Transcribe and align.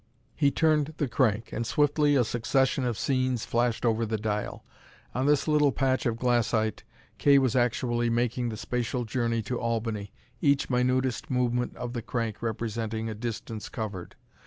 He 0.35 0.49
turned 0.49 0.95
the 0.97 1.07
crank, 1.07 1.53
and 1.53 1.63
swiftly 1.63 2.15
a 2.15 2.23
succession 2.23 2.85
of 2.85 2.97
scenes 2.97 3.45
flashed 3.45 3.85
over 3.85 4.03
the 4.03 4.17
dial. 4.17 4.65
On 5.13 5.27
this 5.27 5.47
little 5.47 5.71
patch 5.71 6.07
of 6.07 6.17
glassite, 6.17 6.83
Kay 7.19 7.37
was 7.37 7.55
actually 7.55 8.09
making 8.09 8.49
the 8.49 8.57
spatial 8.57 9.05
journey 9.05 9.43
to 9.43 9.59
Albany, 9.59 10.11
each 10.41 10.71
minutest 10.71 11.29
movement 11.29 11.75
of 11.77 11.93
the 11.93 12.01
crank 12.01 12.41
representing 12.41 13.09
a 13.09 13.13
distance 13.13 13.69
covered. 13.69 14.15